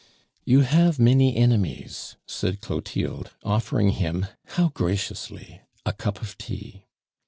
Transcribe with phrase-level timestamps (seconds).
[0.45, 5.61] "You have many enemies," said Clotilde, offering him how graciously!
[5.85, 6.85] a cup of tea.